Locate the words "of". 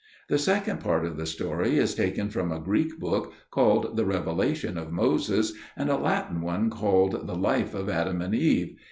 1.05-1.15, 4.75-4.91, 7.75-7.87